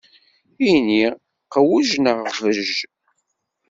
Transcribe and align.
Ini: 0.73 1.03
qwej 1.51 1.89
neɣ 2.03 2.19
bej! 2.41 2.67